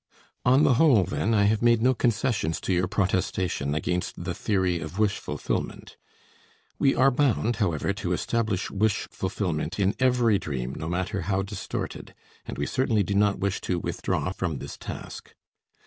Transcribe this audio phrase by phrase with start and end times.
[0.43, 4.79] On the whole, then, I have made no concessions to your protestation against the theory
[4.79, 5.95] of wish fulfillment.
[6.79, 12.15] We are bound, however, to establish wish fulfillment in every dream no matter how distorted,
[12.47, 15.35] and we certainly do not wish to withdraw from this task.